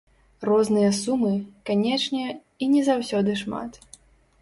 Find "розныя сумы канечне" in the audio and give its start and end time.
0.49-2.25